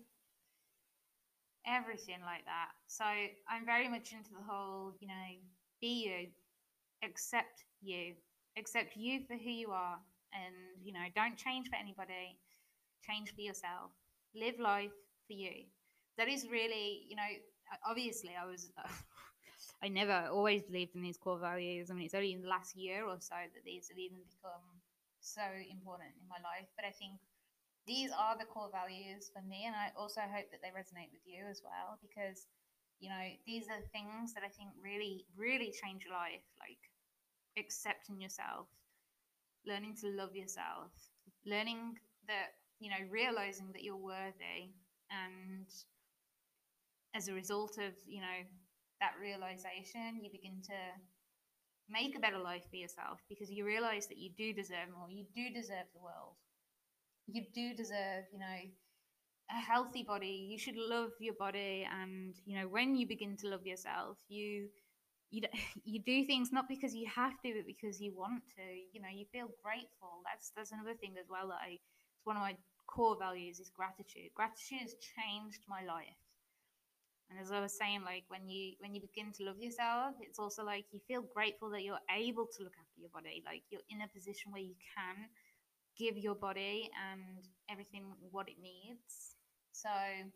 everything 1.68 2.20
like 2.26 2.46
that. 2.46 2.72
So 2.88 3.04
I'm 3.06 3.66
very 3.66 3.88
much 3.90 4.12
into 4.14 4.32
the 4.32 4.44
whole, 4.48 4.94
you 5.00 5.08
know, 5.08 5.28
be 5.82 6.06
you, 6.06 6.28
accept 7.08 7.64
you, 7.82 8.16
accept 8.58 8.96
you 8.98 9.22
for 9.28 9.36
who 9.36 9.50
you 9.52 9.72
are, 9.72 10.00
and, 10.34 10.56
you 10.84 10.94
know, 10.94 11.06
don't 11.16 11.38
change 11.38 11.70
for 11.70 11.78
anybody, 11.78 12.40
change 13.08 13.34
for 13.36 13.42
yourself, 13.42 13.92
live 14.36 14.60
life 14.60 14.94
for 15.28 15.34
you. 15.34 15.66
That 16.18 16.28
is 16.30 16.48
really, 16.50 17.06
you 17.10 17.16
know, 17.16 17.32
obviously 17.88 18.32
I 18.40 18.46
was, 18.46 18.72
I 19.84 19.88
never 19.88 20.30
always 20.32 20.64
believed 20.64 20.96
in 20.96 21.02
these 21.02 21.18
core 21.18 21.40
values. 21.40 21.90
I 21.90 21.94
mean, 21.94 22.06
it's 22.06 22.14
only 22.16 22.34
in 22.34 22.42
the 22.42 22.48
last 22.48 22.76
year 22.76 23.06
or 23.06 23.18
so 23.20 23.36
that 23.36 23.64
these 23.66 23.90
have 23.90 23.98
even 23.98 24.20
become 24.30 24.66
so 25.20 25.44
important 25.70 26.14
in 26.22 26.28
my 26.30 26.40
life. 26.44 26.68
But 26.76 26.86
I 26.86 26.92
think 26.92 27.20
these 27.88 28.12
are 28.12 28.38
the 28.38 28.46
core 28.46 28.70
values 28.72 29.30
for 29.34 29.42
me. 29.42 29.66
And 29.66 29.76
I 29.76 29.92
also 29.98 30.22
hope 30.22 30.52
that 30.52 30.62
they 30.62 30.72
resonate 30.72 31.12
with 31.12 31.26
you 31.26 31.46
as 31.50 31.62
well, 31.64 32.00
because, 32.02 32.48
you 33.00 33.10
know, 33.10 33.26
these 33.46 33.68
are 33.68 33.82
things 33.92 34.34
that 34.34 34.44
I 34.44 34.50
think 34.50 34.72
really, 34.82 35.26
really 35.36 35.74
change 35.74 36.06
your 36.06 36.14
life. 36.14 36.46
Like 36.60 36.80
accepting 37.58 38.22
yourself, 38.22 38.68
learning 39.66 39.96
to 40.02 40.08
love 40.10 40.36
yourself, 40.36 40.92
learning 41.46 41.98
that, 42.28 42.56
you 42.84 42.92
know, 42.92 43.04
realizing 43.12 43.72
that 43.74 43.84
you're 43.84 43.98
worthy. 43.98 44.74
And 45.12 45.68
as 47.16 47.28
a 47.28 47.34
result 47.34 47.78
of 47.78 47.94
you 48.08 48.22
know 48.22 48.40
that 49.00 49.14
realization 49.22 50.20
you 50.22 50.30
begin 50.32 50.62
to 50.64 50.74
make 51.90 52.16
a 52.16 52.20
better 52.20 52.38
life 52.40 52.64
for 52.70 52.78
yourself 52.78 53.20
because 53.30 53.52
you 53.52 53.66
realize 53.66 54.08
that 54.08 54.18
you 54.18 54.30
do 54.38 54.54
deserve 54.54 54.90
more. 54.98 55.10
You 55.10 55.26
do 55.36 55.50
deserve 55.54 55.88
the 55.94 56.02
world. 56.02 56.36
You 57.28 57.44
do 57.54 57.74
deserve 57.76 58.26
you 58.34 58.40
know 58.40 58.60
a 59.52 59.62
healthy 59.62 60.04
body. 60.04 60.48
You 60.52 60.58
should 60.58 60.78
love 60.78 61.12
your 61.20 61.36
body. 61.36 61.88
And 61.92 62.36
you 62.46 62.60
know 62.60 62.68
when 62.68 62.96
you 62.96 63.08
begin 63.08 63.38
to 63.38 63.50
love 63.50 63.66
yourself 63.66 64.18
you 64.30 64.70
you 65.32 65.42
you 65.86 66.02
do 66.02 66.26
things 66.26 66.52
not 66.52 66.68
because 66.70 66.96
you 66.96 67.08
have 67.16 67.34
to 67.44 67.54
but 67.56 67.68
because 67.68 68.02
you 68.02 68.14
want 68.16 68.44
to. 68.58 68.64
You 68.94 69.02
know 69.02 69.10
you 69.14 69.26
feel 69.32 69.50
grateful. 69.64 70.22
That's 70.26 70.52
that's 70.56 70.72
another 70.72 70.96
thing 70.96 71.16
as 71.20 71.28
well 71.30 71.48
that 71.50 71.62
i 71.64 71.74
it's 71.74 72.26
one 72.26 72.38
of 72.38 72.44
my 72.44 72.56
core 72.94 73.18
values 73.18 73.60
is 73.60 73.70
gratitude. 73.70 74.30
Gratitude 74.36 74.82
has 74.82 74.94
changed 75.16 75.64
my 75.68 75.84
life. 75.84 76.22
And 77.30 77.40
as 77.40 77.52
I 77.52 77.60
was 77.60 77.76
saying, 77.76 78.04
like 78.06 78.26
when 78.28 78.48
you 78.48 78.74
when 78.80 78.94
you 78.94 79.02
begin 79.02 79.32
to 79.34 79.46
love 79.46 79.58
yourself, 79.60 80.16
it's 80.22 80.38
also 80.38 80.64
like 80.64 80.86
you 80.92 81.00
feel 81.08 81.24
grateful 81.34 81.70
that 81.72 81.84
you're 81.84 82.06
able 82.16 82.46
to 82.46 82.64
look 82.64 82.78
after 82.80 83.02
your 83.02 83.10
body. 83.10 83.42
Like 83.46 83.64
you're 83.72 83.88
in 83.90 84.02
a 84.02 84.08
position 84.08 84.52
where 84.52 84.62
you 84.62 84.76
can 84.94 85.26
give 85.98 86.18
your 86.18 86.36
body 86.36 86.92
and 87.10 87.48
everything 87.70 88.04
what 88.30 88.48
it 88.50 88.58
needs. 88.62 89.36
So 89.72 89.90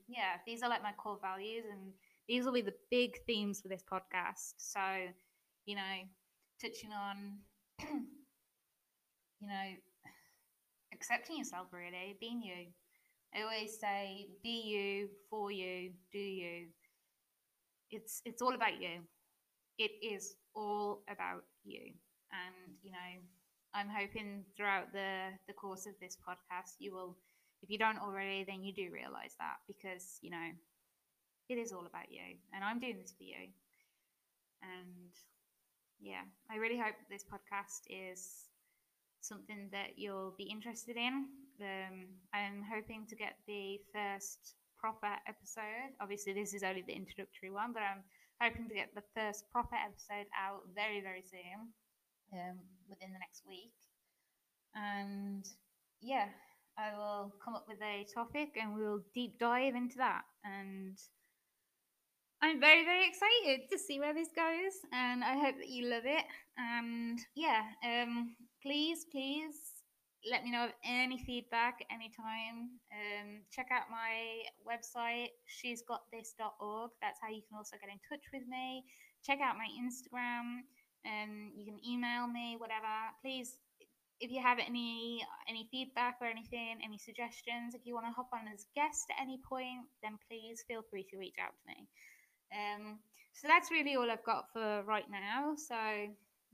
yeah, 0.08 0.42
these 0.48 0.64
are 0.64 0.70
like 0.70 0.82
my 0.82 0.94
core 0.98 1.20
values 1.22 1.66
and 1.72 1.94
these 2.28 2.46
will 2.46 2.54
be 2.54 2.62
the 2.62 2.74
big 2.90 3.18
themes 3.28 3.62
for 3.62 3.68
this 3.68 3.84
podcast. 3.84 4.54
So, 4.58 4.82
you 5.66 5.76
know, 5.76 5.96
touching 6.60 6.92
on 6.92 7.38
you 9.40 9.48
know, 9.48 9.68
accepting 10.98 11.38
yourself 11.38 11.68
really, 11.72 12.18
being 12.20 12.42
you. 12.42 12.74
I 13.36 13.44
always 13.44 13.80
say, 13.80 14.27
be 14.44 14.62
you, 14.74 15.10
for 15.30 15.51
you, 15.51 15.92
do 16.12 16.20
you. 16.20 16.68
It's 17.92 18.22
it's 18.25 18.42
all 18.42 18.56
about 18.56 18.82
you. 18.82 19.04
It 19.77 19.92
is 20.01 20.36
all 20.56 21.04
about 21.10 21.44
you. 21.63 21.94
And, 22.32 22.75
you 22.84 22.92
know, 22.92 23.12
I'm 23.74 23.89
hoping 23.89 24.46
throughout 24.56 24.92
the, 24.94 25.32
the 25.48 25.54
course 25.54 25.86
of 25.86 25.94
this 26.01 26.18
podcast 26.27 26.75
you 26.80 26.94
will 26.94 27.18
If 27.62 27.70
you 27.70 27.77
don't 27.77 28.00
already, 28.00 28.44
then 28.44 28.63
you 28.63 28.74
do 28.74 28.89
realize 28.94 29.36
that 29.39 29.58
because, 29.68 30.20
you 30.22 30.30
know, 30.32 30.50
it 31.50 31.58
is 31.58 31.72
all 31.74 31.86
about 31.86 32.12
you. 32.12 32.38
And 32.54 32.63
I'm 32.63 32.80
doing 32.80 32.98
this 33.00 33.13
for 33.18 33.24
you. 33.24 33.50
And 34.62 35.12
yeah, 36.00 36.25
I 36.51 36.58
really 36.58 36.77
hope 36.77 36.96
this 37.10 37.25
podcast 37.25 37.82
is 37.89 38.50
something 39.22 39.70
that 39.72 39.98
you'll 39.98 40.34
be 40.38 40.46
interested 40.46 40.98
in. 40.98 41.28
Um, 41.62 42.08
I'm 42.34 42.64
hoping 42.64 43.06
to 43.10 43.16
get 43.16 43.36
the 43.48 43.80
first 43.94 44.56
proper 44.80 45.10
episode. 45.28 45.96
Obviously, 46.00 46.34
this 46.34 46.54
is 46.54 46.64
only 46.64 46.84
the 46.86 46.94
introductory 46.94 47.50
one, 47.50 47.74
but 47.74 47.82
I'm 47.82 48.04
hoping 48.42 48.68
to 48.70 48.76
get 48.76 48.94
the 48.94 49.04
first 49.16 49.50
proper 49.52 49.76
episode 49.76 50.28
out 50.38 50.62
very, 50.76 51.02
very 51.02 51.24
soon, 51.24 51.74
um, 52.34 52.58
within 52.90 53.12
the 53.12 53.20
next 53.20 53.44
week. 53.48 53.72
And 54.76 55.46
yeah, 56.02 56.28
I 56.78 56.96
will 56.96 57.34
come 57.44 57.56
up 57.56 57.66
with 57.68 57.82
a 57.82 58.06
topic 58.14 58.50
and 58.62 58.76
we'll 58.76 59.02
deep 59.14 59.40
dive 59.40 59.74
into 59.74 59.98
that. 59.98 60.24
And 60.44 60.98
I'm 62.42 62.60
very, 62.60 62.86
very 62.86 63.08
excited 63.08 63.68
to 63.72 63.80
see 63.80 64.00
where 64.00 64.14
this 64.14 64.30
goes, 64.36 64.74
and 64.94 65.24
I 65.24 65.38
hope 65.38 65.58
that 65.58 65.70
you 65.70 65.88
love 65.88 66.06
it. 66.06 66.24
And 66.58 67.20
yeah, 67.36 67.64
um, 67.84 68.36
please, 68.62 69.06
please 69.12 69.78
let 70.30 70.44
me 70.44 70.52
know 70.52 70.66
of 70.66 70.72
any 70.84 71.18
feedback 71.24 71.86
anytime. 71.92 72.78
Um, 72.92 73.42
check 73.52 73.68
out 73.72 73.90
my 73.90 74.44
website, 74.66 75.30
she's 75.46 75.82
got 75.88 76.02
this.org. 76.12 76.92
That's 77.02 77.20
how 77.22 77.30
you 77.30 77.42
can 77.48 77.58
also 77.58 77.78
get 77.80 77.90
in 77.90 78.00
touch 78.10 78.26
with 78.34 78.44
me. 78.48 78.84
Check 79.24 79.40
out 79.42 79.56
my 79.58 79.68
Instagram, 79.78 80.66
and 81.06 81.52
you 81.56 81.66
can 81.66 81.80
email 81.86 82.28
me, 82.28 82.56
whatever. 82.58 83.12
Please, 83.22 83.60
if 84.20 84.32
you 84.32 84.42
have 84.42 84.58
any 84.60 85.24
any 85.48 85.68
feedback 85.72 86.18
or 86.22 86.28
anything, 86.28 86.80
any 86.84 86.98
suggestions, 86.98 87.76
if 87.76 87.82
you 87.86 87.94
want 87.94 88.06
to 88.08 88.12
hop 88.12 88.30
on 88.34 88.48
as 88.52 88.66
guest 88.76 89.06
at 89.12 89.22
any 89.22 89.40
point, 89.48 89.86
then 90.02 90.18
please 90.28 90.64
feel 90.68 90.82
free 90.90 91.06
to 91.12 91.18
reach 91.18 91.36
out 91.42 91.54
to 91.54 91.64
me. 91.68 91.88
Um, 92.54 93.00
so 93.34 93.48
that's 93.48 93.70
really 93.70 93.96
all 93.96 94.10
I've 94.10 94.24
got 94.24 94.46
for 94.52 94.84
right 94.84 95.06
now. 95.10 95.54
So, 95.56 95.76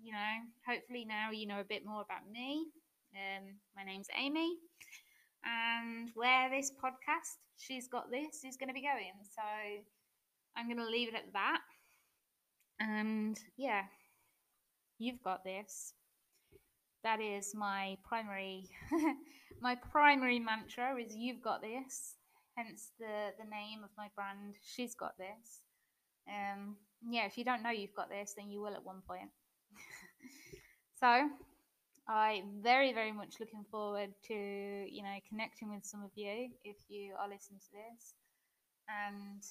you 0.02 0.12
know, 0.12 0.34
hopefully 0.68 1.06
now 1.06 1.32
you 1.32 1.48
know 1.48 1.60
a 1.60 1.66
bit 1.66 1.86
more 1.86 2.02
about 2.02 2.30
me. 2.32 2.68
Um, 3.14 3.56
my 3.76 3.84
name's 3.84 4.08
Amy, 4.18 4.58
and 5.46 6.10
where 6.16 6.50
this 6.50 6.72
podcast, 6.72 7.38
she's 7.58 7.88
got 7.88 8.10
this, 8.10 8.44
is 8.44 8.58
going 8.58 8.70
to 8.70 8.74
be 8.74 8.82
going. 8.82 9.14
So 9.36 9.42
I'm 10.56 10.68
going 10.68 10.78
to 10.78 10.90
leave 10.90 11.10
it 11.10 11.16
at 11.16 11.34
that. 11.34 11.62
And 12.80 13.40
yeah, 13.58 13.84
you've 14.98 15.22
got 15.24 15.44
this. 15.44 15.94
That 17.04 17.20
is 17.22 17.54
my 17.54 17.98
primary, 18.08 18.70
my 19.62 19.76
primary 19.76 20.40
mantra 20.40 20.96
is 20.96 21.16
you've 21.16 21.42
got 21.42 21.62
this. 21.62 22.16
Hence 22.56 22.92
the 23.00 23.32
the 23.38 23.50
name 23.50 23.84
of 23.84 23.90
my 23.98 24.08
brand. 24.16 24.56
She's 24.62 24.96
got 24.96 25.18
this. 25.18 25.62
Um, 26.28 26.78
yeah, 27.10 27.26
if 27.26 27.38
you 27.38 27.44
don't 27.44 27.64
know 27.64 27.72
you've 27.72 27.96
got 27.96 28.10
this, 28.10 28.34
then 28.38 28.50
you 28.50 28.62
will 28.62 28.74
at 28.74 28.86
one 28.86 29.02
point. 29.08 29.30
so, 31.00 31.30
I 32.08 32.44
very, 32.62 32.94
very 32.94 33.12
much 33.12 33.40
looking 33.40 33.66
forward 33.72 34.14
to 34.28 34.34
you 34.34 35.04
know 35.04 35.16
connecting 35.30 35.70
with 35.70 35.86
some 35.86 36.04
of 36.04 36.12
you 36.16 36.50
if 36.64 36.78
you 36.90 37.14
are 37.20 37.30
listening 37.30 37.60
to 37.60 37.72
this, 37.72 38.14
and 38.88 39.44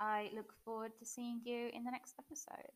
I 0.00 0.30
look 0.34 0.52
forward 0.64 0.92
to 0.98 1.04
seeing 1.06 1.40
you 1.44 1.70
in 1.72 1.84
the 1.84 1.90
next 1.90 2.14
episode. 2.18 2.72